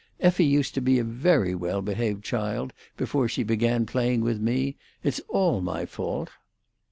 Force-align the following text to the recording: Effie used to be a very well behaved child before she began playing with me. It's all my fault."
Effie 0.19 0.45
used 0.45 0.73
to 0.73 0.81
be 0.81 0.97
a 0.97 1.03
very 1.03 1.53
well 1.53 1.83
behaved 1.83 2.23
child 2.23 2.73
before 2.97 3.27
she 3.27 3.43
began 3.43 3.85
playing 3.85 4.21
with 4.21 4.41
me. 4.41 4.75
It's 5.03 5.21
all 5.29 5.61
my 5.61 5.85
fault." 5.85 6.31